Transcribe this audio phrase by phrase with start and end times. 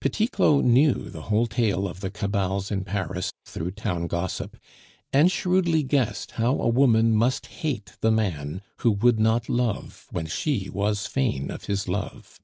[0.00, 4.56] Petit Claud knew the whole tale of the cabals in Paris through town gossip,
[5.12, 10.26] and shrewdly guessed how a woman must hate the man who would not love when
[10.26, 12.40] she was fain of his love.